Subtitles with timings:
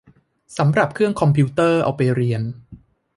[0.57, 2.41] สำหรับเครื่องคอมพิวเตอร์เอาไปเรียน